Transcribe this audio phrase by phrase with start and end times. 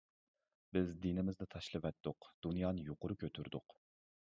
[0.77, 3.79] بىز دىنىمىزنى تاشلىۋەتتۇق، دۇنيانى يۇقىرى كۆتۈردۇق.